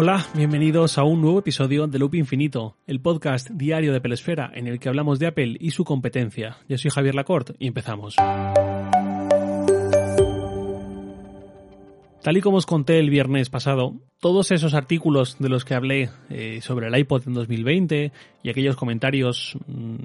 Hola, 0.00 0.24
bienvenidos 0.32 0.96
a 0.96 1.02
un 1.02 1.20
nuevo 1.20 1.40
episodio 1.40 1.88
de 1.88 1.98
Loop 1.98 2.14
Infinito, 2.14 2.76
el 2.86 3.00
podcast 3.00 3.50
diario 3.50 3.92
de 3.92 4.00
Pelesfera 4.00 4.48
en 4.54 4.68
el 4.68 4.78
que 4.78 4.88
hablamos 4.88 5.18
de 5.18 5.26
Apple 5.26 5.56
y 5.58 5.72
su 5.72 5.84
competencia. 5.84 6.56
Yo 6.68 6.78
soy 6.78 6.92
Javier 6.92 7.16
Lacorte 7.16 7.56
y 7.58 7.66
empezamos. 7.66 8.14
Tal 12.22 12.36
y 12.36 12.40
como 12.40 12.58
os 12.58 12.66
conté 12.66 13.00
el 13.00 13.10
viernes 13.10 13.50
pasado, 13.50 13.96
todos 14.20 14.52
esos 14.52 14.72
artículos 14.72 15.36
de 15.40 15.48
los 15.48 15.64
que 15.64 15.74
hablé 15.74 16.10
eh, 16.30 16.60
sobre 16.62 16.86
el 16.86 16.96
iPod 16.96 17.26
en 17.26 17.34
2020 17.34 18.12
y 18.44 18.48
aquellos 18.50 18.76
comentarios 18.76 19.58
mmm, 19.66 19.96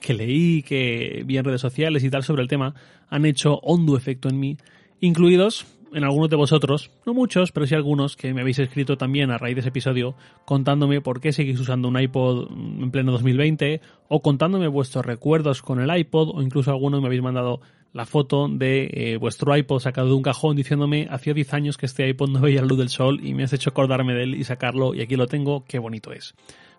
que 0.00 0.14
leí, 0.14 0.62
que 0.62 1.22
vi 1.26 1.36
en 1.36 1.44
redes 1.44 1.60
sociales 1.60 2.02
y 2.02 2.08
tal 2.08 2.22
sobre 2.22 2.40
el 2.40 2.48
tema, 2.48 2.74
han 3.10 3.26
hecho 3.26 3.56
hondo 3.56 3.94
efecto 3.94 4.30
en 4.30 4.40
mí, 4.40 4.56
incluidos 5.00 5.66
en 5.92 6.04
algunos 6.04 6.30
de 6.30 6.36
vosotros, 6.36 6.90
no 7.06 7.14
muchos, 7.14 7.52
pero 7.52 7.66
sí 7.66 7.74
algunos 7.74 8.16
que 8.16 8.34
me 8.34 8.40
habéis 8.40 8.58
escrito 8.58 8.96
también 8.96 9.30
a 9.30 9.38
raíz 9.38 9.56
de 9.56 9.60
ese 9.60 9.68
episodio 9.70 10.14
contándome 10.44 11.00
por 11.00 11.20
qué 11.20 11.32
seguís 11.32 11.60
usando 11.60 11.88
un 11.88 12.00
iPod 12.00 12.50
en 12.50 12.90
pleno 12.90 13.12
2020 13.12 13.80
o 14.08 14.20
contándome 14.22 14.68
vuestros 14.68 15.04
recuerdos 15.04 15.62
con 15.62 15.80
el 15.80 15.96
iPod 15.96 16.30
o 16.34 16.42
incluso 16.42 16.70
algunos 16.70 17.00
me 17.00 17.06
habéis 17.06 17.22
mandado 17.22 17.60
la 17.92 18.06
foto 18.06 18.48
de 18.48 18.90
eh, 18.92 19.16
vuestro 19.16 19.56
iPod 19.56 19.80
sacado 19.80 20.08
de 20.08 20.14
un 20.14 20.22
cajón 20.22 20.56
diciéndome 20.56 21.08
hacía 21.10 21.34
10 21.34 21.54
años 21.54 21.76
que 21.76 21.86
este 21.86 22.08
iPod 22.08 22.30
no 22.30 22.40
veía 22.40 22.60
la 22.60 22.66
luz 22.66 22.78
del 22.78 22.90
sol 22.90 23.20
y 23.22 23.34
me 23.34 23.44
has 23.44 23.52
hecho 23.52 23.70
acordarme 23.70 24.14
de 24.14 24.22
él 24.24 24.34
y 24.34 24.44
sacarlo 24.44 24.94
y 24.94 25.00
aquí 25.00 25.16
lo 25.16 25.26
tengo, 25.26 25.64
qué 25.66 25.78
bonito 25.78 26.12
es. 26.12 26.34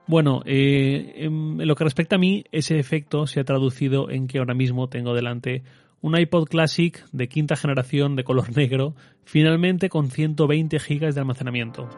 Bueno, 0.08 0.42
eh, 0.46 1.14
en 1.18 1.68
lo 1.68 1.76
que 1.76 1.84
respecta 1.84 2.16
a 2.16 2.20
mí, 2.20 2.44
ese 2.52 2.80
efecto 2.80 3.28
se 3.28 3.40
ha 3.40 3.44
traducido 3.44 4.10
en 4.10 4.28
que 4.28 4.40
ahora 4.40 4.56
mismo 4.56 4.90
tengo 4.90 5.14
delante 5.14 5.62
un 6.02 6.18
iPod 6.18 6.48
Classic 6.48 7.04
de 7.12 7.28
quinta 7.28 7.56
generación 7.56 8.16
de 8.16 8.24
color 8.24 8.50
negro, 8.56 8.96
finalmente 9.24 9.90
con 9.90 10.10
120 10.10 10.80
GB 10.80 11.14
de 11.14 11.20
almacenamiento. 11.20 11.90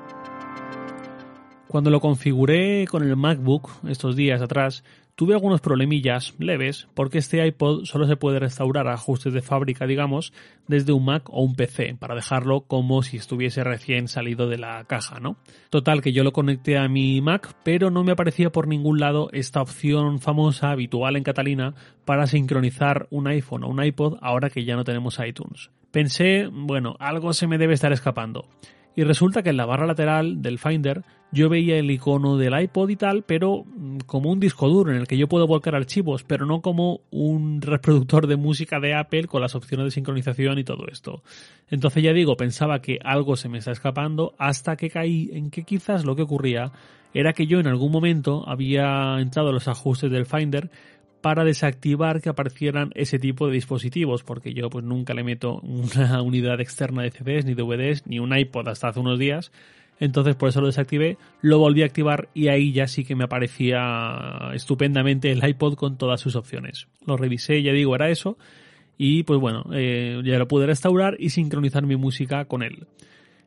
Cuando 1.72 1.90
lo 1.90 2.02
configuré 2.02 2.86
con 2.86 3.02
el 3.02 3.16
MacBook 3.16 3.72
estos 3.88 4.18
días 4.18 4.42
atrás, 4.42 4.84
tuve 5.16 5.36
algunos 5.36 5.62
problemillas 5.62 6.36
leves 6.38 6.90
porque 6.94 7.20
este 7.20 7.48
iPod 7.48 7.86
solo 7.86 8.08
se 8.08 8.18
puede 8.18 8.40
restaurar 8.40 8.90
ajustes 8.90 9.32
de 9.32 9.42
fábrica, 9.42 9.88
digamos, 9.88 10.34
desde 10.68 10.92
un 10.92 11.06
Mac 11.06 11.30
o 11.30 11.42
un 11.42 11.56
PC 11.56 11.96
para 11.98 12.14
dejarlo 12.14 12.66
como 12.68 13.04
si 13.04 13.16
estuviese 13.16 13.64
recién 13.64 14.10
salido 14.10 14.50
de 14.50 14.58
la 14.58 14.84
caja, 14.84 15.22
¿no? 15.22 15.38
Total 15.70 16.02
que 16.02 16.12
yo 16.12 16.26
lo 16.26 16.34
conecté 16.34 16.78
a 16.78 16.90
mi 16.90 17.22
Mac, 17.22 17.56
pero 17.64 17.90
no 17.90 18.04
me 18.04 18.12
aparecía 18.12 18.52
por 18.52 18.68
ningún 18.68 19.00
lado 19.00 19.30
esta 19.32 19.62
opción 19.62 20.20
famosa 20.20 20.72
habitual 20.72 21.16
en 21.16 21.24
Catalina 21.24 21.74
para 22.04 22.28
sincronizar 22.28 23.08
un 23.12 23.30
iPhone 23.30 23.64
o 23.64 23.70
un 23.70 23.82
iPod 23.82 24.18
ahora 24.20 24.50
que 24.50 24.66
ya 24.66 24.76
no 24.76 24.84
tenemos 24.84 25.22
iTunes. 25.26 25.72
Pensé, 25.92 26.50
bueno, 26.52 26.98
algo 27.00 27.32
se 27.32 27.48
me 27.48 27.58
debe 27.58 27.76
estar 27.76 27.94
escapando 27.94 28.50
y 28.96 29.04
resulta 29.04 29.44
que 29.44 29.50
en 29.50 29.58
la 29.58 29.66
barra 29.66 29.88
lateral 29.88 30.42
del 30.42 30.60
Finder 30.60 31.04
yo 31.32 31.48
veía 31.48 31.78
el 31.78 31.90
icono 31.90 32.38
del 32.38 32.60
iPod 32.60 32.90
y 32.90 32.96
tal, 32.98 33.24
pero 33.24 33.64
mm, 33.66 34.00
como 34.06 34.30
un 34.32 34.40
disco 34.40 34.68
duro 34.68 34.92
en 34.92 34.98
el 34.98 35.08
que 35.08 35.18
yo 35.18 35.28
puedo 35.28 35.48
volcar 35.48 35.76
archivos, 35.76 36.24
pero 36.24 36.46
no 36.46 36.62
como 36.62 37.02
un 37.10 37.62
reproductor 37.62 38.28
de 38.28 38.36
música 38.36 38.80
de 38.80 38.94
Apple 38.94 39.28
con 39.28 39.42
las 39.42 39.56
opciones 39.56 39.86
de 39.86 39.92
sincronización 39.92 40.60
y 40.60 40.64
todo 40.64 40.88
esto. 40.92 41.24
Entonces 41.70 42.04
ya 42.04 42.12
digo, 42.12 42.36
pensaba 42.36 42.82
que 42.82 43.00
algo 43.04 43.38
se 43.38 43.48
me 43.48 43.60
está 43.60 43.72
escapando 43.72 44.34
hasta 44.38 44.76
que 44.76 44.90
caí 44.90 45.30
en 45.32 45.52
que 45.52 45.64
quizás 45.64 46.04
lo 46.04 46.16
que 46.16 46.24
ocurría 46.24 46.72
era 47.14 47.34
que 47.34 47.48
yo 47.48 47.60
en 47.60 47.68
algún 47.68 47.92
momento 47.92 48.48
había 48.48 49.20
entrado 49.20 49.50
a 49.50 49.54
los 49.54 49.68
ajustes 49.68 50.12
del 50.12 50.26
Finder 50.26 50.70
para 51.22 51.44
desactivar 51.44 52.22
que 52.22 52.30
aparecieran 52.30 52.92
ese 52.96 53.20
tipo 53.20 53.48
de 53.48 53.54
dispositivos, 53.54 54.24
porque 54.24 54.54
yo 54.54 54.70
pues 54.70 54.84
nunca 54.84 55.14
le 55.14 55.24
meto 55.24 55.60
una 55.62 56.22
unidad 56.24 56.60
externa 56.60 57.04
de 57.04 57.12
CDs 57.12 57.46
ni 57.46 57.54
DVDs 57.54 58.08
ni 58.08 58.20
un 58.20 58.36
iPod 58.36 58.68
hasta 58.68 58.90
hace 58.90 59.00
unos 59.00 59.20
días. 59.20 59.52
Entonces 60.00 60.36
por 60.36 60.50
eso 60.50 60.62
lo 60.62 60.68
desactivé, 60.68 61.18
lo 61.42 61.60
volví 61.60 61.84
a 61.84 61.86
activar 61.86 62.30
y 62.34 62.48
ahí 62.48 62.74
ya 62.74 62.88
sí 62.88 63.06
que 63.06 63.16
me 63.16 63.24
aparecía 63.24 64.50
estupendamente 64.54 65.32
el 65.32 65.48
iPod 65.48 65.76
con 65.76 65.98
todas 65.98 66.20
sus 66.20 66.36
opciones. 66.36 66.88
Lo 67.06 67.18
revisé, 67.18 67.62
ya 67.62 67.72
digo, 67.72 67.94
era 67.94 68.10
eso. 68.10 68.38
Y 68.98 69.24
pues 69.24 69.40
bueno, 69.40 69.64
eh, 69.74 70.20
ya 70.26 70.40
lo 70.40 70.48
pude 70.48 70.66
restaurar 70.66 71.16
y 71.20 71.30
sincronizar 71.30 71.86
mi 71.86 71.98
música 71.98 72.46
con 72.46 72.64
él. 72.64 72.88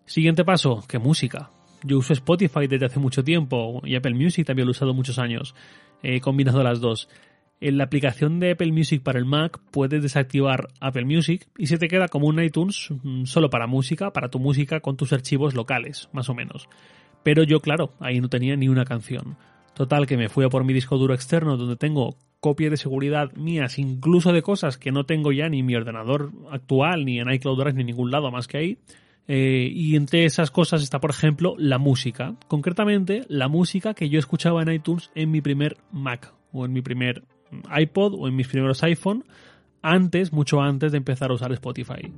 Siguiente 0.07 0.45
paso, 0.45 0.85
¿qué 0.89 0.99
música? 1.01 1.51
Yo 1.83 1.99
uso 1.99 2.13
Spotify 2.13 2.67
desde 2.69 2.87
hace 2.87 3.01
mucho 3.01 3.25
tiempo 3.25 3.83
y 3.85 3.97
Apple 3.97 4.15
Music 4.15 4.47
también 4.47 4.67
lo 4.67 4.71
he 4.71 4.77
usado 4.77 4.95
muchos 4.95 5.19
años. 5.19 5.55
He 6.03 6.21
combinado 6.21 6.63
las 6.63 6.81
dos 6.81 7.09
en 7.61 7.79
la 7.79 7.85
aplicación 7.85 8.41
de 8.41 8.53
Apple 8.53 8.73
Music 8.73 9.03
para 9.03 9.19
el 9.19 9.25
Mac 9.25 9.61
puedes 9.71 10.03
desactivar 10.03 10.69
Apple 10.81 11.05
Music 11.05 11.49
y 11.57 11.67
se 11.67 11.79
te 11.79 11.89
queda 11.89 12.09
como 12.09 12.27
un 12.27 12.43
iTunes 12.43 12.89
mm, 13.03 13.25
solo 13.25 13.51
para 13.51 13.67
música, 13.67 14.13
para 14.13 14.29
tu 14.29 14.39
música 14.39 14.81
con 14.81 14.97
tus 14.97 15.13
archivos 15.13 15.55
locales, 15.55 16.09
más 16.13 16.29
o 16.29 16.35
menos. 16.35 16.69
Pero 17.23 17.43
yo, 17.43 17.61
claro, 17.61 17.95
ahí 18.01 18.21
no 18.21 18.29
tenía 18.29 18.57
ni 18.57 18.69
una 18.69 18.85
canción. 18.85 19.37
Total, 19.75 20.07
que 20.07 20.17
me 20.17 20.29
fui 20.29 20.45
a 20.45 20.49
por 20.49 20.65
mi 20.65 20.73
disco 20.73 20.99
duro 20.99 21.15
externo 21.15 21.57
donde 21.57 21.77
tengo 21.77 22.17
copias 22.39 22.71
de 22.71 22.77
seguridad 22.77 23.33
mías, 23.33 23.79
incluso 23.79 24.33
de 24.33 24.43
cosas 24.43 24.77
que 24.77 24.93
no 24.93 25.05
tengo 25.05 25.33
ya 25.33 25.49
ni 25.49 25.61
en 25.61 25.67
mi 25.67 25.75
ordenador 25.75 26.31
actual, 26.51 27.05
ni 27.05 27.19
en 27.19 27.33
iCloud 27.33 27.59
Drive, 27.59 27.73
ni 27.73 27.81
en 27.81 27.87
ningún 27.87 28.11
lado 28.11 28.31
más 28.31 28.47
que 28.47 28.59
ahí. 28.59 28.79
Eh, 29.27 29.71
y 29.73 29.97
entre 29.97 30.27
esas 30.27 30.51
cosas 30.51 30.83
está, 30.83 31.01
por 31.01 31.11
ejemplo, 31.11 31.55
la 31.59 31.79
música. 31.79 32.37
Concretamente, 32.47 33.23
la 33.29 33.49
música 33.49 33.95
que 33.95 34.11
yo 34.11 34.19
escuchaba 34.19 34.63
en 34.63 34.73
iTunes 34.73 35.11
en 35.15 35.31
mi 35.31 35.41
primer 35.41 35.79
Mac 35.91 36.35
o 36.53 36.67
en 36.67 36.73
mi 36.73 36.83
primer 36.83 37.25
iPod 37.77 38.15
o 38.19 38.29
en 38.29 38.37
mis 38.37 38.49
primeros 38.49 38.83
iPhone, 38.83 39.25
antes, 39.83 40.33
mucho 40.33 40.61
antes 40.61 40.93
de 40.93 40.99
empezar 40.99 41.31
a 41.31 41.35
usar 41.35 41.53
Spotify. 41.53 42.13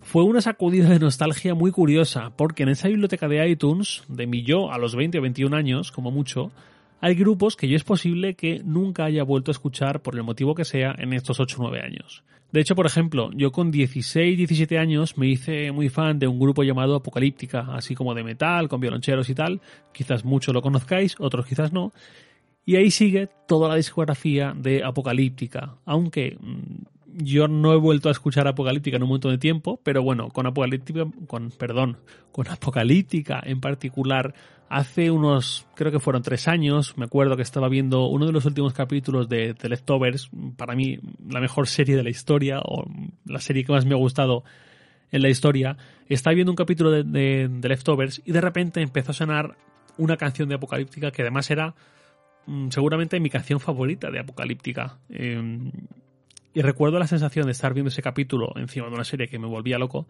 Fue 0.00 0.22
una 0.22 0.40
sacudida 0.40 0.88
de 0.88 0.98
nostalgia 0.98 1.54
muy 1.54 1.70
curiosa, 1.70 2.32
porque 2.36 2.62
en 2.62 2.68
esa 2.70 2.88
biblioteca 2.88 3.26
de 3.28 3.48
iTunes, 3.48 4.04
de 4.08 4.26
mi 4.26 4.42
yo 4.42 4.70
a 4.70 4.78
los 4.78 4.94
20 4.94 5.18
o 5.18 5.22
21 5.22 5.56
años, 5.56 5.90
como 5.92 6.10
mucho, 6.10 6.52
hay 7.00 7.14
grupos 7.14 7.56
que 7.56 7.68
yo 7.68 7.76
es 7.76 7.84
posible 7.84 8.34
que 8.34 8.62
nunca 8.64 9.04
haya 9.04 9.24
vuelto 9.24 9.50
a 9.50 9.52
escuchar 9.52 10.00
por 10.02 10.14
el 10.14 10.22
motivo 10.22 10.54
que 10.54 10.64
sea 10.64 10.94
en 10.96 11.12
estos 11.12 11.40
8 11.40 11.56
o 11.58 11.62
9 11.68 11.80
años. 11.80 12.24
De 12.54 12.60
hecho, 12.60 12.76
por 12.76 12.86
ejemplo, 12.86 13.30
yo 13.34 13.50
con 13.50 13.72
16, 13.72 14.38
17 14.38 14.78
años 14.78 15.18
me 15.18 15.26
hice 15.26 15.72
muy 15.72 15.88
fan 15.88 16.20
de 16.20 16.28
un 16.28 16.38
grupo 16.38 16.62
llamado 16.62 16.94
Apocalíptica, 16.94 17.66
así 17.74 17.96
como 17.96 18.14
de 18.14 18.22
metal, 18.22 18.68
con 18.68 18.80
violoncheros 18.80 19.28
y 19.28 19.34
tal. 19.34 19.60
Quizás 19.92 20.24
muchos 20.24 20.54
lo 20.54 20.62
conozcáis, 20.62 21.16
otros 21.18 21.46
quizás 21.46 21.72
no. 21.72 21.92
Y 22.66 22.76
ahí 22.76 22.90
sigue 22.90 23.28
toda 23.46 23.68
la 23.68 23.76
discografía 23.76 24.54
de 24.56 24.82
Apocalíptica, 24.82 25.74
aunque 25.84 26.38
mm, 26.40 27.22
yo 27.22 27.46
no 27.46 27.72
he 27.72 27.76
vuelto 27.76 28.08
a 28.08 28.12
escuchar 28.12 28.48
Apocalíptica 28.48 28.96
en 28.96 29.02
un 29.02 29.10
montón 29.10 29.32
de 29.32 29.38
tiempo, 29.38 29.80
pero 29.82 30.02
bueno, 30.02 30.30
con 30.30 30.46
Apocalíptica, 30.46 31.04
con, 31.26 31.50
perdón, 31.50 31.98
con 32.32 32.48
Apocalíptica 32.48 33.40
en 33.44 33.60
particular, 33.60 34.34
hace 34.68 35.10
unos, 35.10 35.66
creo 35.74 35.92
que 35.92 36.00
fueron 36.00 36.22
tres 36.22 36.48
años, 36.48 36.96
me 36.96 37.04
acuerdo 37.04 37.36
que 37.36 37.42
estaba 37.42 37.68
viendo 37.68 38.06
uno 38.06 38.26
de 38.26 38.32
los 38.32 38.46
últimos 38.46 38.72
capítulos 38.72 39.28
de 39.28 39.54
The 39.54 39.68
Leftovers, 39.68 40.30
para 40.56 40.74
mí 40.74 40.98
la 41.28 41.40
mejor 41.40 41.68
serie 41.68 41.96
de 41.96 42.02
la 42.02 42.10
historia, 42.10 42.60
o 42.64 42.84
la 43.26 43.40
serie 43.40 43.64
que 43.64 43.72
más 43.72 43.84
me 43.84 43.94
ha 43.94 43.98
gustado 43.98 44.42
en 45.12 45.22
la 45.22 45.28
historia, 45.28 45.76
estaba 46.08 46.34
viendo 46.34 46.50
un 46.50 46.56
capítulo 46.56 46.90
de, 46.90 47.04
de 47.48 47.68
Leftovers 47.68 48.22
y 48.24 48.32
de 48.32 48.40
repente 48.40 48.80
empezó 48.80 49.12
a 49.12 49.14
sonar 49.14 49.56
una 49.96 50.16
canción 50.16 50.48
de 50.48 50.56
Apocalíptica 50.56 51.12
que 51.12 51.22
además 51.22 51.50
era 51.50 51.74
seguramente 52.70 53.20
mi 53.20 53.30
canción 53.30 53.60
favorita 53.60 54.10
de 54.10 54.20
Apocalíptica. 54.20 54.98
Em, 55.08 55.70
y 56.52 56.62
recuerdo 56.62 56.98
la 56.98 57.06
sensación 57.06 57.46
de 57.46 57.52
estar 57.52 57.74
viendo 57.74 57.88
ese 57.88 58.02
capítulo 58.02 58.52
encima 58.56 58.86
de 58.86 58.94
una 58.94 59.04
serie 59.04 59.28
que 59.28 59.38
me 59.38 59.48
volvía 59.48 59.78
loco 59.78 60.06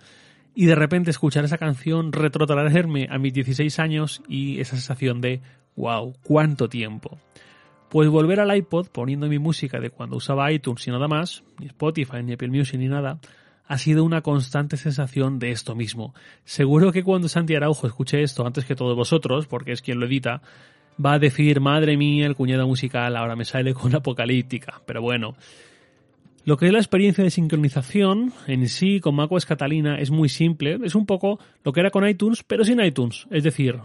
y 0.54 0.66
de 0.66 0.74
repente 0.74 1.10
escuchar 1.10 1.44
esa 1.44 1.58
canción 1.58 2.12
retrotraerme 2.12 3.08
a 3.10 3.18
mis 3.18 3.32
16 3.32 3.78
años 3.78 4.22
y 4.28 4.60
esa 4.60 4.76
sensación 4.76 5.20
de 5.20 5.40
wow, 5.76 6.14
cuánto 6.22 6.68
tiempo. 6.68 7.18
Pues 7.88 8.08
volver 8.08 8.40
al 8.40 8.56
iPod 8.56 8.88
poniendo 8.88 9.26
mi 9.26 9.38
música 9.38 9.80
de 9.80 9.90
cuando 9.90 10.16
usaba 10.16 10.50
iTunes 10.52 10.86
y 10.86 10.90
nada 10.90 11.08
más, 11.08 11.44
ni 11.58 11.66
Spotify, 11.66 12.22
ni 12.22 12.34
Apple 12.34 12.48
Music, 12.48 12.78
ni 12.78 12.88
nada, 12.88 13.18
ha 13.66 13.78
sido 13.78 14.04
una 14.04 14.20
constante 14.20 14.76
sensación 14.76 15.38
de 15.38 15.50
esto 15.50 15.74
mismo. 15.74 16.14
Seguro 16.44 16.92
que 16.92 17.02
cuando 17.02 17.28
Santi 17.28 17.54
Araujo 17.54 17.86
escuche 17.86 18.22
esto 18.22 18.46
antes 18.46 18.64
que 18.64 18.74
todos 18.74 18.96
vosotros, 18.96 19.46
porque 19.46 19.72
es 19.72 19.82
quien 19.82 20.00
lo 20.00 20.06
edita, 20.06 20.42
va 21.04 21.14
a 21.14 21.18
decir, 21.18 21.60
madre 21.60 21.96
mía, 21.96 22.26
el 22.26 22.36
cuñado 22.36 22.66
musical 22.66 23.16
ahora 23.16 23.36
me 23.36 23.44
sale 23.44 23.74
con 23.74 23.94
apocalíptica. 23.94 24.82
Pero 24.86 25.02
bueno, 25.02 25.36
lo 26.44 26.56
que 26.56 26.66
es 26.66 26.72
la 26.72 26.78
experiencia 26.78 27.24
de 27.24 27.30
sincronización 27.30 28.32
en 28.46 28.68
sí 28.68 29.00
con 29.00 29.14
macOS 29.14 29.46
Catalina 29.46 29.98
es 29.98 30.10
muy 30.10 30.28
simple. 30.28 30.78
Es 30.84 30.94
un 30.94 31.06
poco 31.06 31.38
lo 31.62 31.72
que 31.72 31.80
era 31.80 31.90
con 31.90 32.06
iTunes, 32.06 32.42
pero 32.42 32.64
sin 32.64 32.80
iTunes. 32.80 33.26
Es 33.30 33.44
decir, 33.44 33.78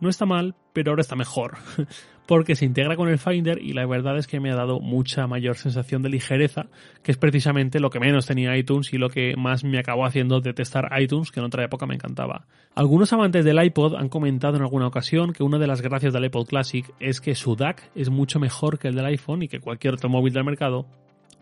no 0.00 0.08
está 0.08 0.24
mal, 0.24 0.54
pero 0.72 0.92
ahora 0.92 1.02
está 1.02 1.16
mejor. 1.16 1.58
Porque 2.30 2.54
se 2.54 2.64
integra 2.64 2.94
con 2.94 3.08
el 3.08 3.18
Finder 3.18 3.60
y 3.60 3.72
la 3.72 3.84
verdad 3.86 4.16
es 4.16 4.28
que 4.28 4.38
me 4.38 4.52
ha 4.52 4.54
dado 4.54 4.78
mucha 4.78 5.26
mayor 5.26 5.56
sensación 5.56 6.00
de 6.00 6.10
ligereza, 6.10 6.66
que 7.02 7.10
es 7.10 7.18
precisamente 7.18 7.80
lo 7.80 7.90
que 7.90 7.98
menos 7.98 8.24
tenía 8.24 8.56
iTunes 8.56 8.92
y 8.92 8.98
lo 8.98 9.08
que 9.08 9.34
más 9.36 9.64
me 9.64 9.80
acabó 9.80 10.06
haciendo 10.06 10.40
detestar 10.40 10.88
iTunes, 10.96 11.32
que 11.32 11.40
en 11.40 11.46
otra 11.46 11.64
época 11.64 11.86
me 11.86 11.96
encantaba. 11.96 12.46
Algunos 12.76 13.12
amantes 13.12 13.44
del 13.44 13.60
iPod 13.60 13.96
han 13.96 14.08
comentado 14.08 14.54
en 14.56 14.62
alguna 14.62 14.86
ocasión 14.86 15.32
que 15.32 15.42
una 15.42 15.58
de 15.58 15.66
las 15.66 15.82
gracias 15.82 16.12
del 16.12 16.26
iPod 16.26 16.46
Classic 16.46 16.86
es 17.00 17.20
que 17.20 17.34
su 17.34 17.56
DAC 17.56 17.90
es 17.96 18.10
mucho 18.10 18.38
mejor 18.38 18.78
que 18.78 18.86
el 18.86 18.94
del 18.94 19.06
iPhone 19.06 19.42
y 19.42 19.48
que 19.48 19.58
cualquier 19.58 19.94
otro 19.94 20.08
móvil 20.08 20.32
del 20.32 20.44
mercado. 20.44 20.86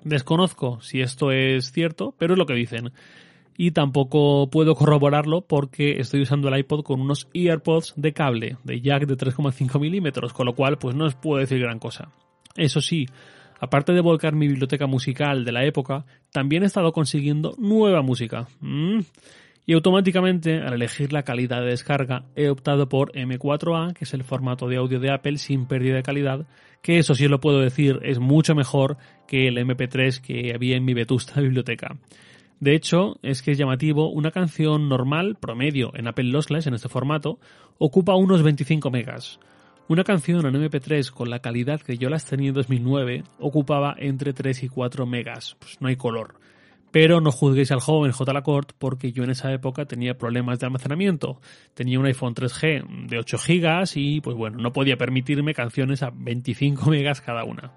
Desconozco 0.05 0.81
si 0.81 1.03
esto 1.03 1.33
es 1.33 1.71
cierto, 1.71 2.15
pero 2.17 2.33
es 2.33 2.39
lo 2.39 2.47
que 2.47 2.55
dicen. 2.55 2.93
Y 3.61 3.73
tampoco 3.73 4.49
puedo 4.51 4.77
corroborarlo 4.77 5.43
porque 5.43 5.99
estoy 5.99 6.23
usando 6.23 6.49
el 6.49 6.61
iPod 6.61 6.85
con 6.85 7.01
unos 7.01 7.29
EarPods 7.35 7.93
de 7.97 8.13
cable, 8.13 8.57
de 8.63 8.81
jack 8.81 9.05
de 9.05 9.17
3,5 9.17 9.81
milímetros, 9.81 10.33
con 10.33 10.47
lo 10.47 10.55
cual 10.55 10.79
pues 10.79 10.95
no 10.95 11.07
os 11.07 11.17
puedo 11.17 11.41
decir 11.41 11.59
gran 11.59 11.81
cosa. 11.81 12.13
Eso 12.55 12.81
sí, 12.81 13.07
aparte 13.59 13.93
de 13.93 14.01
volcar 14.01 14.37
mi 14.37 14.47
biblioteca 14.47 14.87
musical 14.87 15.45
de 15.45 15.51
la 15.51 15.65
época, 15.65 16.07
también 16.31 16.63
he 16.63 16.67
estado 16.67 16.93
consiguiendo 16.93 17.57
nueva 17.59 18.01
música. 18.01 18.47
Mm. 18.61 19.01
Y 19.67 19.73
automáticamente, 19.75 20.61
al 20.61 20.75
elegir 20.75 21.13
la 21.13 21.25
calidad 21.25 21.61
de 21.61 21.71
descarga, 21.71 22.27
he 22.37 22.49
optado 22.51 22.89
por 22.89 23.11
M4A, 23.13 23.93
que 23.93 24.05
es 24.05 24.15
el 24.15 24.23
formato 24.23 24.69
de 24.69 24.77
audio 24.77 25.01
de 25.01 25.11
Apple 25.11 25.37
sin 25.37 25.67
pérdida 25.67 25.97
de 25.97 26.05
calidad, 26.05 26.47
que 26.81 26.99
eso 26.99 27.17
sí 27.17 27.27
lo 27.27 27.41
puedo 27.41 27.59
decir, 27.59 27.99
es 28.05 28.21
mucho 28.21 28.55
mejor 28.55 28.99
que 29.27 29.49
el 29.49 29.59
MP3 29.59 30.21
que 30.21 30.55
había 30.55 30.77
en 30.77 30.85
mi 30.85 30.95
vetusta 30.95 31.41
biblioteca. 31.41 31.99
De 32.61 32.75
hecho, 32.75 33.19
es 33.23 33.43
que 33.43 33.53
es 33.53 33.59
llamativo, 33.59 34.11
una 34.11 34.33
canción 34.33 34.89
normal, 34.89 35.37
promedio, 35.41 35.93
en 35.95 36.09
Apple 36.09 36.25
Lossless, 36.25 36.67
en 36.67 36.75
este 36.75 36.89
formato, 36.89 37.39
ocupa 37.79 38.17
unos 38.17 38.43
25 38.43 38.91
megas. 38.91 39.39
Una 39.89 40.05
canción 40.05 40.45
en 40.45 40.55
MP3 40.55 41.11
con 41.11 41.31
la 41.31 41.39
calidad 41.39 41.81
que 41.81 41.97
yo 41.97 42.11
las 42.11 42.27
tenía 42.27 42.49
en 42.49 42.55
2009 42.55 43.25
ocupaba 43.39 43.95
entre 43.97 44.35
3 44.35 44.65
y 44.65 44.69
4 44.69 45.07
megas. 45.07 45.57
Pues 45.59 45.81
no 45.81 45.89
hay 45.89 45.97
color. 45.97 46.35
Pero 46.91 47.23
no 47.23 47.33
juzguéis 47.33 47.73
al 47.73 47.81
joven 47.81 48.13
J. 48.13 48.43
Porque 48.79 49.13
yo 49.13 49.25
en 49.25 49.31
esa 49.31 49.51
época 49.51 49.87
tenía 49.87 50.19
problemas 50.19 50.59
de 50.59 50.67
almacenamiento. 50.67 51.41
Tenía 51.73 51.99
un 51.99 52.05
iPhone 52.05 52.35
3G 52.35 53.09
de 53.09 53.19
8 53.19 53.39
GB 53.39 53.85
y 53.95 54.21
pues 54.21 54.37
bueno, 54.37 54.59
no 54.59 54.75
podía 54.75 54.99
permitirme 54.99 55.55
canciones 55.55 56.03
a 56.03 56.11
25 56.15 56.91
megas 56.91 57.23
cada 57.23 57.45
una. 57.45 57.73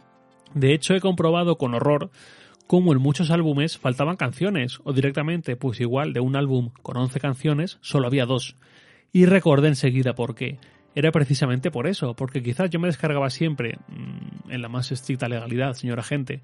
De 0.53 0.73
hecho, 0.73 0.93
he 0.93 0.99
comprobado 0.99 1.57
con 1.57 1.73
horror 1.73 2.11
cómo 2.67 2.93
en 2.93 2.99
muchos 2.99 3.31
álbumes 3.31 3.77
faltaban 3.77 4.17
canciones 4.17 4.79
o 4.83 4.93
directamente 4.93 5.55
pues 5.55 5.79
igual 5.79 6.13
de 6.13 6.19
un 6.19 6.35
álbum 6.35 6.71
con 6.81 6.97
11 6.97 7.19
canciones 7.19 7.77
solo 7.81 8.07
había 8.07 8.25
dos. 8.25 8.55
Y 9.11 9.25
recordé 9.25 9.67
enseguida 9.67 10.13
por 10.13 10.35
qué 10.35 10.59
era 10.95 11.11
precisamente 11.11 11.71
por 11.71 11.87
eso, 11.87 12.15
porque 12.15 12.43
quizás 12.43 12.69
yo 12.69 12.79
me 12.79 12.87
descargaba 12.87 13.29
siempre, 13.29 13.77
mm, 13.87 14.51
en 14.51 14.61
la 14.61 14.69
más 14.69 14.91
estricta 14.91 15.29
legalidad, 15.29 15.73
señora 15.73 16.03
gente, 16.03 16.41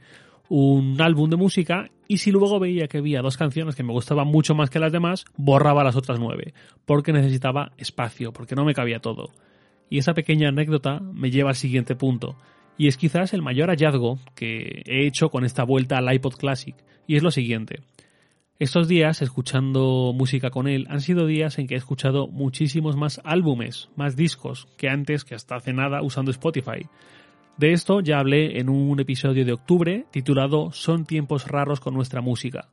un 0.49 1.01
álbum 1.01 1.29
de 1.29 1.35
música 1.35 1.89
y 2.07 2.19
si 2.19 2.31
luego 2.31 2.59
veía 2.59 2.87
que 2.87 2.99
había 2.99 3.21
dos 3.21 3.37
canciones 3.37 3.75
que 3.75 3.83
me 3.83 3.91
gustaban 3.91 4.27
mucho 4.27 4.55
más 4.55 4.69
que 4.69 4.79
las 4.79 4.93
demás, 4.93 5.25
borraba 5.35 5.83
las 5.83 5.95
otras 5.95 6.19
nueve, 6.19 6.53
porque 6.85 7.11
necesitaba 7.11 7.73
espacio, 7.77 8.31
porque 8.31 8.55
no 8.55 8.63
me 8.63 8.73
cabía 8.73 8.99
todo. 8.99 9.31
Y 9.89 9.97
esa 9.97 10.13
pequeña 10.13 10.49
anécdota 10.49 10.99
me 10.99 11.31
lleva 11.31 11.49
al 11.49 11.55
siguiente 11.55 11.95
punto, 11.95 12.37
y 12.77 12.87
es 12.87 12.97
quizás 12.97 13.33
el 13.33 13.41
mayor 13.41 13.69
hallazgo 13.69 14.19
que 14.35 14.83
he 14.85 15.05
hecho 15.05 15.29
con 15.29 15.43
esta 15.45 15.63
vuelta 15.63 15.97
al 15.97 16.13
iPod 16.13 16.35
Classic, 16.35 16.75
y 17.07 17.15
es 17.15 17.23
lo 17.23 17.31
siguiente. 17.31 17.81
Estos 18.59 18.87
días, 18.87 19.21
escuchando 19.21 20.13
música 20.15 20.49
con 20.49 20.67
él, 20.67 20.87
han 20.89 21.01
sido 21.01 21.27
días 21.27 21.59
en 21.59 21.67
que 21.67 21.75
he 21.75 21.77
escuchado 21.77 22.27
muchísimos 22.27 22.95
más 22.95 23.21
álbumes, 23.23 23.89
más 23.95 24.15
discos, 24.15 24.67
que 24.77 24.89
antes, 24.89 25.23
que 25.23 25.35
hasta 25.35 25.55
hace 25.55 25.73
nada, 25.73 26.01
usando 26.01 26.31
Spotify. 26.31 26.87
De 27.57 27.71
esto 27.71 28.01
ya 28.01 28.19
hablé 28.19 28.59
en 28.59 28.69
un 28.69 28.99
episodio 28.99 29.45
de 29.45 29.53
octubre 29.53 30.05
titulado 30.11 30.71
Son 30.71 31.05
tiempos 31.05 31.47
raros 31.47 31.79
con 31.79 31.93
nuestra 31.93 32.21
música. 32.21 32.69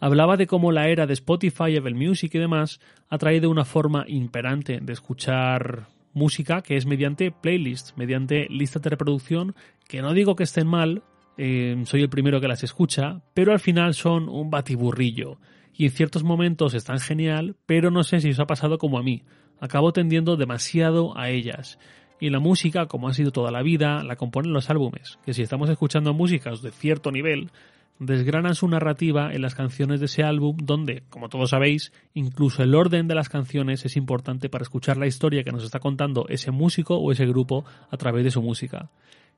Hablaba 0.00 0.36
de 0.36 0.46
cómo 0.46 0.72
la 0.72 0.88
era 0.88 1.06
de 1.06 1.12
Spotify, 1.12 1.76
Apple 1.76 1.94
Music 1.94 2.34
y 2.34 2.38
demás 2.38 2.80
ha 3.08 3.18
traído 3.18 3.50
una 3.50 3.64
forma 3.64 4.04
imperante 4.08 4.80
de 4.80 4.92
escuchar 4.94 5.88
música 6.14 6.62
que 6.62 6.76
es 6.76 6.86
mediante 6.86 7.30
playlists, 7.30 7.94
mediante 7.96 8.46
listas 8.48 8.82
de 8.82 8.90
reproducción, 8.90 9.54
que 9.88 10.02
no 10.02 10.12
digo 10.12 10.36
que 10.36 10.44
estén 10.44 10.66
mal, 10.66 11.02
eh, 11.36 11.82
soy 11.86 12.02
el 12.02 12.08
primero 12.08 12.40
que 12.40 12.48
las 12.48 12.62
escucha, 12.62 13.22
pero 13.34 13.52
al 13.52 13.60
final 13.60 13.94
son 13.94 14.28
un 14.28 14.50
batiburrillo. 14.50 15.38
Y 15.74 15.86
en 15.86 15.90
ciertos 15.90 16.22
momentos 16.22 16.74
están 16.74 17.00
genial, 17.00 17.56
pero 17.66 17.90
no 17.90 18.02
sé 18.02 18.20
si 18.20 18.30
os 18.30 18.40
ha 18.40 18.46
pasado 18.46 18.78
como 18.78 18.98
a 18.98 19.02
mí. 19.02 19.22
Acabo 19.60 19.92
tendiendo 19.92 20.36
demasiado 20.36 21.16
a 21.16 21.30
ellas. 21.30 21.78
Y 22.20 22.30
la 22.30 22.40
música, 22.40 22.86
como 22.86 23.08
ha 23.08 23.14
sido 23.14 23.32
toda 23.32 23.50
la 23.50 23.62
vida, 23.62 24.04
la 24.04 24.16
componen 24.16 24.52
los 24.52 24.70
álbumes, 24.70 25.18
que 25.24 25.34
si 25.34 25.42
estamos 25.42 25.70
escuchando 25.70 26.14
músicas 26.14 26.62
de 26.62 26.70
cierto 26.70 27.10
nivel, 27.10 27.50
desgranan 27.98 28.54
su 28.54 28.66
narrativa 28.68 29.32
en 29.32 29.42
las 29.42 29.54
canciones 29.54 30.00
de 30.00 30.06
ese 30.06 30.22
álbum, 30.22 30.56
donde, 30.62 31.04
como 31.08 31.28
todos 31.28 31.50
sabéis, 31.50 31.92
incluso 32.14 32.62
el 32.62 32.74
orden 32.74 33.08
de 33.08 33.14
las 33.14 33.28
canciones 33.28 33.84
es 33.84 33.96
importante 33.96 34.48
para 34.48 34.62
escuchar 34.62 34.96
la 34.96 35.06
historia 35.06 35.44
que 35.44 35.52
nos 35.52 35.64
está 35.64 35.78
contando 35.78 36.26
ese 36.28 36.50
músico 36.50 36.96
o 36.96 37.12
ese 37.12 37.26
grupo 37.26 37.64
a 37.90 37.96
través 37.96 38.24
de 38.24 38.30
su 38.30 38.42
música. 38.42 38.90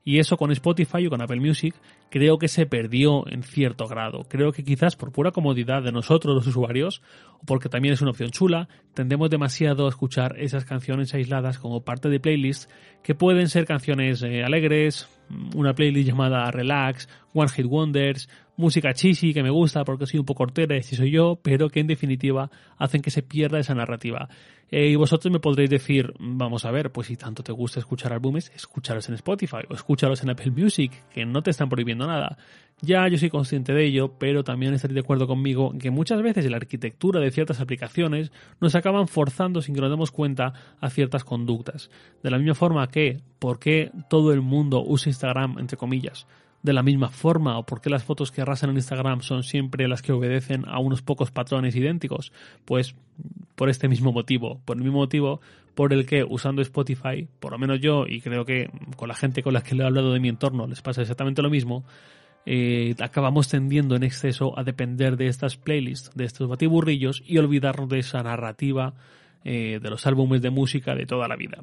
Y 0.06 0.18
eso 0.18 0.36
con 0.36 0.52
Spotify 0.52 1.06
o 1.06 1.10
con 1.10 1.22
Apple 1.22 1.40
Music 1.40 1.74
creo 2.10 2.38
que 2.38 2.48
se 2.48 2.66
perdió 2.66 3.26
en 3.26 3.42
cierto 3.42 3.86
grado. 3.88 4.24
Creo 4.28 4.52
que 4.52 4.62
quizás 4.62 4.96
por 4.96 5.12
pura 5.12 5.30
comodidad 5.30 5.82
de 5.82 5.92
nosotros 5.92 6.34
los 6.34 6.46
usuarios, 6.46 7.00
o 7.40 7.46
porque 7.46 7.70
también 7.70 7.94
es 7.94 8.02
una 8.02 8.10
opción 8.10 8.30
chula, 8.30 8.68
tendemos 8.92 9.30
demasiado 9.30 9.86
a 9.86 9.88
escuchar 9.88 10.38
esas 10.38 10.66
canciones 10.66 11.14
aisladas 11.14 11.58
como 11.58 11.84
parte 11.84 12.10
de 12.10 12.20
playlists 12.20 12.68
que 13.02 13.14
pueden 13.14 13.48
ser 13.48 13.64
canciones 13.64 14.22
eh, 14.22 14.44
alegres, 14.44 15.08
una 15.56 15.74
playlist 15.74 16.06
llamada 16.06 16.50
Relax, 16.50 17.08
One 17.32 17.48
Hit 17.48 17.66
Wonders, 17.66 18.28
música 18.56 18.92
cheesy 18.92 19.32
que 19.34 19.42
me 19.42 19.50
gusta 19.50 19.84
porque 19.84 20.06
soy 20.06 20.20
un 20.20 20.26
poco 20.26 20.44
hortera 20.44 20.80
si 20.82 20.96
soy 20.96 21.10
yo, 21.10 21.38
pero 21.42 21.68
que 21.68 21.80
en 21.80 21.86
definitiva 21.86 22.50
hacen 22.78 23.02
que 23.02 23.10
se 23.10 23.22
pierda 23.22 23.58
esa 23.58 23.74
narrativa. 23.74 24.28
Eh, 24.70 24.88
y 24.88 24.96
vosotros 24.96 25.32
me 25.32 25.40
podréis 25.40 25.70
decir, 25.70 26.14
vamos 26.18 26.64
a 26.64 26.70
ver, 26.70 26.90
pues 26.90 27.06
si 27.06 27.16
tanto 27.16 27.42
te 27.42 27.52
gusta 27.52 27.80
escuchar 27.80 28.12
álbumes, 28.12 28.50
escúchalos 28.54 29.08
en 29.08 29.14
Spotify 29.14 29.58
o 29.68 29.74
escúchalos 29.74 30.22
en 30.22 30.30
Apple 30.30 30.50
Music, 30.50 30.90
que 31.10 31.24
no 31.24 31.42
te 31.42 31.50
están 31.50 31.68
prohibiendo 31.68 32.06
nada. 32.06 32.38
Ya 32.80 33.06
yo 33.08 33.16
soy 33.16 33.30
consciente 33.30 33.72
de 33.72 33.84
ello, 33.84 34.16
pero 34.18 34.42
también 34.42 34.74
estaréis 34.74 34.94
de 34.94 35.00
acuerdo 35.00 35.26
conmigo 35.26 35.72
que 35.78 35.90
muchas 35.90 36.20
veces 36.22 36.50
la 36.50 36.56
arquitectura 36.56 37.20
de 37.20 37.30
ciertas 37.30 37.60
aplicaciones 37.60 38.32
nos 38.60 38.74
acaban 38.74 39.06
forzando 39.06 39.62
sin 39.62 39.74
que 39.74 39.80
nos 39.80 39.90
demos 39.90 40.10
cuenta 40.10 40.52
a 40.80 40.90
ciertas 40.90 41.24
conductas. 41.24 41.90
De 42.22 42.30
la 42.30 42.38
misma 42.38 42.54
forma 42.54 42.88
que, 42.88 43.20
¿por 43.38 43.58
qué 43.58 43.92
todo 44.10 44.32
el 44.32 44.40
mundo 44.40 44.82
usa 44.84 45.10
Instagram, 45.10 45.58
entre 45.58 45.76
comillas? 45.76 46.26
De 46.64 46.72
la 46.72 46.82
misma 46.82 47.10
forma 47.10 47.58
o 47.58 47.66
por 47.66 47.82
qué 47.82 47.90
las 47.90 48.04
fotos 48.04 48.32
que 48.32 48.40
arrasan 48.40 48.70
en 48.70 48.76
Instagram 48.76 49.20
son 49.20 49.42
siempre 49.42 49.86
las 49.86 50.00
que 50.00 50.12
obedecen 50.12 50.64
a 50.66 50.78
unos 50.80 51.02
pocos 51.02 51.30
patrones 51.30 51.76
idénticos? 51.76 52.32
Pues 52.64 52.96
por 53.54 53.68
este 53.68 53.86
mismo 53.86 54.12
motivo, 54.12 54.60
por 54.64 54.78
el 54.78 54.82
mismo 54.82 54.98
motivo 54.98 55.40
por 55.74 55.92
el 55.92 56.06
que 56.06 56.24
usando 56.24 56.62
Spotify, 56.62 57.28
por 57.38 57.52
lo 57.52 57.58
menos 57.58 57.80
yo 57.80 58.06
y 58.06 58.22
creo 58.22 58.46
que 58.46 58.70
con 58.96 59.08
la 59.08 59.14
gente 59.14 59.42
con 59.42 59.52
la 59.52 59.62
que 59.62 59.74
le 59.74 59.82
he 59.82 59.86
hablado 59.86 60.12
de 60.14 60.20
mi 60.20 60.28
entorno 60.28 60.66
les 60.66 60.80
pasa 60.80 61.02
exactamente 61.02 61.42
lo 61.42 61.50
mismo, 61.50 61.84
eh, 62.46 62.94
acabamos 63.00 63.48
tendiendo 63.48 63.94
en 63.94 64.02
exceso 64.02 64.58
a 64.58 64.64
depender 64.64 65.18
de 65.18 65.26
estas 65.26 65.58
playlists, 65.58 66.12
de 66.14 66.24
estos 66.24 66.48
batiburrillos 66.48 67.22
y 67.26 67.36
olvidarnos 67.36 67.90
de 67.90 67.98
esa 67.98 68.22
narrativa 68.22 68.94
eh, 69.44 69.80
de 69.82 69.90
los 69.90 70.06
álbumes 70.06 70.40
de 70.40 70.48
música 70.48 70.94
de 70.94 71.04
toda 71.04 71.28
la 71.28 71.36
vida. 71.36 71.58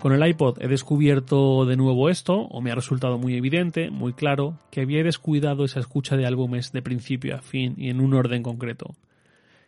Con 0.00 0.12
el 0.12 0.26
iPod 0.26 0.58
he 0.60 0.68
descubierto 0.68 1.64
de 1.64 1.76
nuevo 1.76 2.08
esto, 2.10 2.42
o 2.42 2.60
me 2.60 2.70
ha 2.70 2.74
resultado 2.74 3.18
muy 3.18 3.34
evidente, 3.34 3.90
muy 3.90 4.12
claro, 4.12 4.58
que 4.70 4.82
había 4.82 5.02
descuidado 5.02 5.64
esa 5.64 5.80
escucha 5.80 6.16
de 6.16 6.26
álbumes 6.26 6.70
de 6.72 6.82
principio 6.82 7.34
a 7.34 7.40
fin 7.40 7.74
y 7.76 7.88
en 7.88 8.00
un 8.00 8.14
orden 8.14 8.42
concreto. 8.42 8.94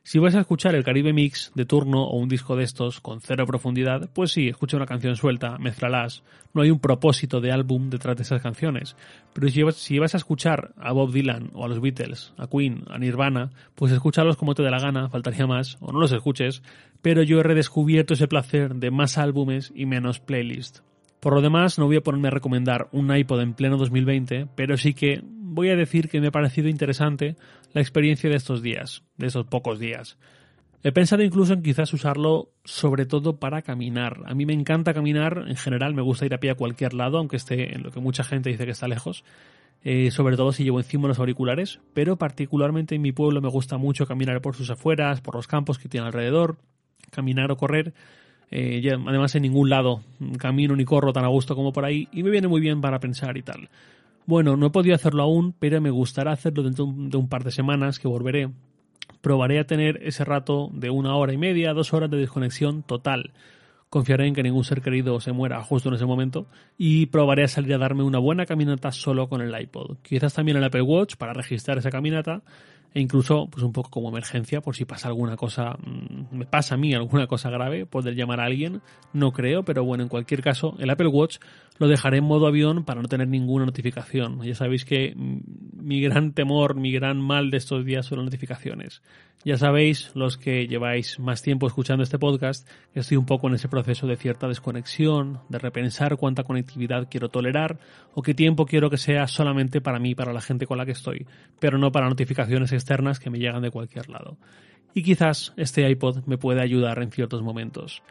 Si 0.09 0.19
vais 0.19 0.35
a 0.35 0.41
escuchar 0.41 0.75
el 0.75 0.85
Caribe 0.85 1.13
Mix 1.13 1.53
de 1.55 1.67
turno 1.67 2.03
o 2.05 2.17
un 2.17 2.31
disco 2.31 2.57
de 2.57 2.65
estos 2.65 2.99
con 2.99 3.21
cero 3.21 3.45
profundidad, 3.47 4.09
pues 4.15 4.31
sí, 4.31 4.49
escucha 4.49 4.79
una 4.79 4.87
canción 4.87 5.17
suelta, 5.17 5.59
mezclalas. 5.59 6.23
No 6.55 6.63
hay 6.63 6.71
un 6.71 6.79
propósito 6.79 7.43
de 7.43 7.53
álbum 7.53 7.91
detrás 7.91 8.17
de 8.17 8.23
esas 8.23 8.41
canciones. 8.41 8.97
Pero 9.35 9.51
si, 9.71 9.99
vas 9.99 10.15
a 10.15 10.17
escuchar 10.17 10.73
a 10.79 10.93
Bob 10.93 11.13
Dylan 11.13 11.51
o 11.53 11.67
a 11.67 11.69
los 11.69 11.83
Beatles, 11.83 12.33
a 12.39 12.47
Queen, 12.47 12.85
a 12.89 12.97
Nirvana, 12.97 13.51
pues 13.75 13.93
escúchalos 13.93 14.39
como 14.39 14.55
te 14.55 14.63
dé 14.63 14.71
la 14.71 14.81
gana, 14.81 15.11
faltaría 15.11 15.47
más, 15.47 15.77
o 15.81 15.93
no 15.93 16.01
los 16.01 16.13
escuches. 16.13 16.63
Pero 17.03 17.23
yo 17.23 17.41
he 17.41 17.43
redescubierto 17.43 18.15
ese 18.15 18.29
placer 18.29 18.77
de 18.77 18.91
más 18.91 19.19
álbumes 19.19 19.75
y 19.75 19.85
menos 19.85 20.21
playlist. 20.21 20.79
Por 21.29 21.35
lo 21.35 21.43
demás, 21.43 21.79
no 21.79 21.85
voy 21.85 21.97
a 21.97 22.01
ponerme 22.01 22.29
a 22.29 22.31
recomendar 22.31 22.89
un 22.91 23.15
iPod 23.15 23.43
en 23.43 23.53
pleno 23.53 23.77
2020, 23.77 24.49
pero 24.55 24.79
sí 24.79 24.95
que 24.95 25.21
voy 25.23 25.69
a 25.69 25.77
decir 25.77 26.09
que 26.09 26.23
me 26.23 26.29
ha 26.29 26.31
parecido 26.31 26.71
interesante 26.71 27.37
la 27.75 27.83
experiencia 27.83 28.31
de 28.31 28.37
estos 28.37 28.63
días, 28.63 29.03
de 29.19 29.27
esos 29.27 29.45
pocos 29.45 29.79
días. 29.79 30.17
He 30.83 30.91
pensado 30.91 31.23
incluso 31.23 31.53
en 31.53 31.63
quizás 31.63 31.93
usarlo 31.93 32.55
sobre 32.65 33.05
todo 33.05 33.39
para 33.39 33.61
caminar. 33.61 34.23
A 34.25 34.33
mí 34.33 34.47
me 34.47 34.55
encanta 34.55 34.95
caminar, 34.95 35.45
en 35.49 35.57
general 35.57 35.93
me 35.93 36.01
gusta 36.01 36.25
ir 36.25 36.33
a 36.33 36.41
pie 36.41 36.53
a 36.53 36.55
cualquier 36.55 36.95
lado, 36.95 37.19
aunque 37.19 37.37
esté 37.37 37.75
en 37.75 37.83
lo 37.83 37.91
que 37.91 38.01
mucha 38.01 38.25
gente 38.25 38.49
dice 38.49 38.65
que 38.65 38.71
está 38.71 38.89
lejos, 38.89 39.23
eh, 39.83 40.11
sobre 40.11 40.35
todo 40.35 40.53
si 40.53 40.65
llevo 40.65 40.81
encima 40.81 41.09
los 41.09 41.19
auriculares, 41.19 41.79
pero 41.93 42.17
particularmente 42.17 42.95
en 42.95 43.03
mi 43.03 43.13
pueblo 43.13 43.43
me 43.43 43.51
gusta 43.51 43.77
mucho 43.77 44.07
caminar 44.07 44.41
por 44.41 44.57
sus 44.57 44.71
afueras, 44.71 45.21
por 45.21 45.35
los 45.35 45.47
campos 45.47 45.77
que 45.77 45.91
tiene 45.91 46.07
alrededor, 46.07 46.57
caminar 47.11 47.53
o 47.53 47.59
correr 47.59 47.93
eh, 48.51 48.83
además, 49.07 49.35
en 49.35 49.43
ningún 49.43 49.69
lado 49.69 50.03
camino 50.39 50.75
ni 50.75 50.85
corro 50.85 51.13
tan 51.13 51.25
a 51.25 51.29
gusto 51.29 51.55
como 51.55 51.73
por 51.73 51.85
ahí 51.85 52.09
y 52.13 52.23
me 52.23 52.31
viene 52.31 52.49
muy 52.49 52.61
bien 52.61 52.81
para 52.81 52.99
pensar 53.01 53.37
y 53.37 53.43
tal. 53.43 53.69
Bueno, 54.27 54.57
no 54.57 54.67
he 54.67 54.71
podido 54.71 54.95
hacerlo 54.95 55.23
aún, 55.23 55.55
pero 55.59 55.81
me 55.81 55.91
gustará 55.91 56.33
hacerlo 56.33 56.63
dentro 56.63 56.87
de 56.87 57.17
un 57.17 57.29
par 57.29 57.45
de 57.45 57.51
semanas 57.51 57.99
que 57.99 58.09
volveré. 58.09 58.51
Probaré 59.21 59.59
a 59.59 59.65
tener 59.65 60.01
ese 60.03 60.25
rato 60.25 60.71
de 60.73 60.91
una 60.91 61.15
hora 61.17 61.33
y 61.33 61.39
media, 61.39 61.73
dos 61.73 61.93
horas 61.95 62.11
de 62.11 62.19
desconexión 62.19 62.83
total. 62.83 63.33
Confiaré 63.91 64.27
en 64.27 64.35
que 64.35 64.43
ningún 64.43 64.65
ser 64.65 64.83
querido 64.83 65.19
se 65.21 65.33
muera 65.33 65.63
justo 65.63 65.89
en 65.89 65.95
ese 65.95 66.05
momento 66.05 66.47
y 66.77 67.07
probaré 67.07 67.45
a 67.45 67.49
salir 67.49 67.73
a 67.73 67.79
darme 67.79 68.03
una 68.03 68.19
buena 68.19 68.45
caminata 68.45 68.93
solo 68.93 69.31
con 69.31 69.41
el 69.41 69.59
iPod. 69.59 69.97
Quizás 70.03 70.35
también 70.35 70.59
el 70.59 70.65
Apple 70.65 70.83
Watch 70.83 71.17
para 71.17 71.33
registrar 71.33 71.79
esa 71.79 71.91
caminata 71.91 72.43
e 72.95 73.01
incluso 73.01 73.49
pues 73.51 73.63
un 73.63 73.73
poco 73.73 73.91
como 73.91 74.09
emergencia 74.09 74.61
por 74.61 74.77
si 74.77 74.85
pasa 74.85 75.09
alguna 75.09 75.37
cosa, 75.37 75.77
mm, 75.79 76.37
me 76.37 76.47
pasa 76.47 76.75
a 76.75 76.79
mí 76.79 76.95
alguna 76.95 77.27
cosa 77.27 77.51
grave, 77.51 77.87
poder 77.87 78.15
llamar 78.15 78.41
a 78.41 78.45
alguien, 78.45 78.81
no 79.13 79.33
creo, 79.33 79.65
pero 79.65 79.85
bueno, 79.85 80.03
en 80.03 80.09
cualquier 80.09 80.43
caso, 80.43 80.75
el 80.79 80.91
Apple 80.91 81.09
Watch 81.09 81.39
lo 81.79 81.89
dejaré 81.89 82.19
en 82.19 82.25
modo 82.25 82.47
avión 82.47 82.85
para 82.85 83.01
no 83.01 83.09
tener 83.09 83.29
ninguna 83.29 83.65
notificación. 83.65 84.43
Ya 84.43 84.55
sabéis 84.55 84.85
que 84.85 85.15
mi 85.17 86.01
gran 86.01 86.33
temor, 86.33 86.75
mi 86.75 86.93
gran 86.93 87.21
mal 87.21 87.51
de 87.51 87.57
estos 87.57 87.85
días 87.85 88.07
son 88.07 88.19
las 88.19 88.27
notificaciones. 88.27 89.03
Ya 89.45 89.57
sabéis, 89.57 90.11
los 90.15 90.37
que 90.37 90.67
lleváis 90.67 91.21
más 91.21 91.43
tiempo 91.43 91.69
escuchando 91.69 92.03
este 92.03 92.19
podcast, 92.19 92.69
que 92.93 93.01
estoy 93.01 93.17
un 93.17 93.25
poco 93.25 93.47
en 93.47 93.55
ese 93.55 93.69
proceso 93.69 94.09
de 94.09 94.17
cierta 94.17 94.49
desconexión, 94.49 95.41
de 95.49 95.59
repensar 95.61 96.17
cuánta 96.17 96.43
conectividad 96.43 97.07
quiero 97.09 97.29
tolerar 97.29 97.79
o 98.15 98.23
qué 98.23 98.35
tiempo 98.35 98.67
quiero 98.67 98.91
que 98.91 98.97
sea 98.97 99.29
solamente 99.29 99.81
para 99.81 100.01
mí, 100.01 100.17
para 100.17 100.33
la 100.33 100.41
gente 100.41 100.67
con 100.67 100.77
la 100.77 100.85
que 100.85 100.93
estoy, 100.93 101.27
pero 101.61 101.79
no 101.79 101.93
para 101.93 102.09
notificaciones 102.09 102.73
externas 102.73 103.21
que 103.21 103.31
me 103.31 103.39
llegan 103.39 103.63
de 103.63 103.71
cualquier 103.71 104.09
lado. 104.09 104.37
Y 104.93 105.05
quizás 105.05 105.53
este 105.57 105.89
iPod 105.89 106.25
me 106.27 106.39
pueda 106.39 106.63
ayudar 106.63 107.01
en 107.01 107.13
ciertos 107.13 107.43
momentos. 107.43 108.03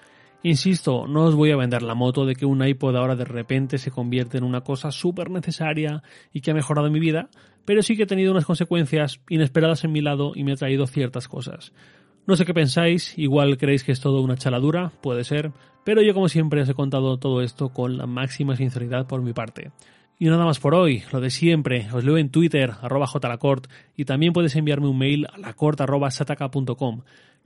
Insisto, 0.43 1.07
no 1.07 1.23
os 1.23 1.35
voy 1.35 1.51
a 1.51 1.57
vender 1.57 1.81
la 1.81 1.95
moto 1.95 2.25
de 2.25 2.35
que 2.35 2.45
un 2.45 2.65
iPod 2.65 2.95
ahora 2.95 3.15
de 3.15 3.25
repente 3.25 3.77
se 3.77 3.91
convierte 3.91 4.37
en 4.37 4.43
una 4.43 4.61
cosa 4.61 4.91
súper 4.91 5.31
necesaria 5.31 6.03
y 6.31 6.41
que 6.41 6.51
ha 6.51 6.53
mejorado 6.53 6.91
mi 6.91 6.99
vida, 6.99 7.29
pero 7.65 7.81
sí 7.81 7.97
que 7.97 8.03
he 8.03 8.07
tenido 8.07 8.31
unas 8.31 8.45
consecuencias 8.45 9.19
inesperadas 9.29 9.83
en 9.83 9.91
mi 9.91 10.01
lado 10.01 10.33
y 10.35 10.43
me 10.43 10.53
ha 10.53 10.55
traído 10.55 10.85
ciertas 10.85 11.27
cosas. 11.27 11.73
No 12.27 12.35
sé 12.35 12.45
qué 12.45 12.53
pensáis, 12.53 13.17
igual 13.17 13.57
creéis 13.57 13.83
que 13.83 13.91
es 13.91 13.99
todo 13.99 14.21
una 14.21 14.37
chaladura, 14.37 14.91
puede 15.01 15.23
ser, 15.23 15.51
pero 15.83 16.01
yo 16.01 16.13
como 16.13 16.29
siempre 16.29 16.61
os 16.61 16.69
he 16.69 16.73
contado 16.73 17.17
todo 17.17 17.41
esto 17.41 17.69
con 17.69 17.97
la 17.97 18.05
máxima 18.05 18.55
sinceridad 18.55 19.07
por 19.07 19.21
mi 19.21 19.33
parte. 19.33 19.71
Y 20.19 20.25
nada 20.25 20.45
más 20.45 20.59
por 20.59 20.73
hoy, 20.73 21.03
lo 21.11 21.21
de 21.21 21.29
siempre, 21.29 21.87
os 21.93 22.03
leo 22.03 22.17
en 22.17 22.29
Twitter, 22.29 22.73
arroba 22.81 23.07
jlacort, 23.07 23.67
y 23.95 24.05
también 24.05 24.33
puedes 24.33 24.55
enviarme 24.55 24.87
un 24.87 24.97
mail 24.97 25.27
a 25.31 25.37
lacort.sataka.com. 25.37 27.01